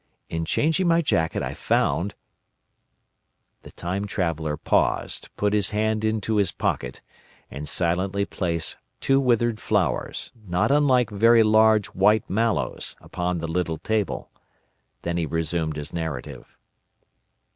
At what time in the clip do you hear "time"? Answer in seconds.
3.71-4.07